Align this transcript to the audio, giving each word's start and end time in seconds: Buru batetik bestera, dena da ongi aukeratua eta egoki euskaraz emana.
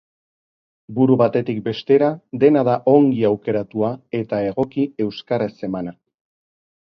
Buru 0.99 1.17
batetik 1.21 1.59
bestera, 1.67 2.07
dena 2.43 2.63
da 2.69 2.77
ongi 2.93 3.21
aukeratua 3.29 3.91
eta 4.21 4.39
egoki 4.53 4.87
euskaraz 5.05 5.51
emana. 5.71 5.95